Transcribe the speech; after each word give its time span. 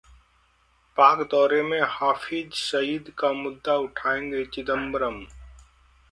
पाक 0.97 1.19
दौरे 1.31 1.61
में 1.63 1.81
हाफिज 1.89 2.53
सईद 2.53 3.11
का 3.17 3.31
मुद्दा 3.33 3.75
उठायेंगे 3.83 4.43
चिदंबरम 4.45 5.21